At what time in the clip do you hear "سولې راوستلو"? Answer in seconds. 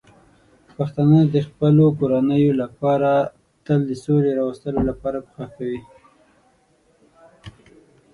4.03-4.79